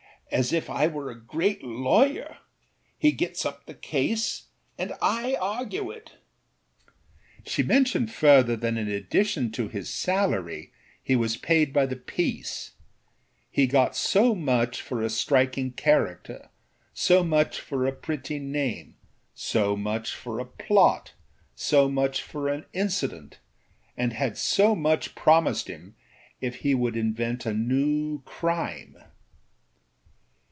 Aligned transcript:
as 0.33 0.53
if 0.53 0.69
I 0.69 0.87
were 0.87 1.11
a 1.11 1.21
great 1.21 1.61
lawyer: 1.61 2.37
he 2.97 3.11
gets 3.11 3.45
up 3.45 3.65
the 3.65 3.73
case 3.73 4.43
and 4.77 4.93
I 5.01 5.35
argue 5.35 5.91
it.â 5.91 6.15
She 7.45 7.63
mentioned 7.63 8.13
further 8.13 8.55
that 8.55 8.77
in 8.77 8.87
addition 8.87 9.51
to 9.51 9.67
his 9.67 9.89
salary 9.89 10.71
he 11.03 11.17
was 11.17 11.35
paid 11.35 11.73
by 11.73 11.85
the 11.85 11.97
piece: 11.97 12.71
he 13.49 13.67
got 13.67 13.93
so 13.93 14.33
much 14.33 14.81
for 14.81 15.01
a 15.03 15.09
striking 15.09 15.73
character, 15.73 16.47
so 16.93 17.25
much 17.25 17.59
for 17.59 17.85
a 17.85 17.91
pretty 17.91 18.39
name, 18.39 18.95
so 19.35 19.75
much 19.75 20.15
for 20.15 20.39
a 20.39 20.45
plot, 20.45 21.11
so 21.55 21.89
much 21.89 22.21
for 22.21 22.47
an 22.47 22.63
incident, 22.71 23.39
and 23.97 24.13
had 24.13 24.37
so 24.37 24.75
much 24.75 25.13
promised 25.13 25.67
him 25.67 25.93
if 26.39 26.59
he 26.63 26.73
would 26.73 26.95
invent 26.95 27.45
a 27.45 27.53
new 27.53 28.21
crime. 28.21 28.95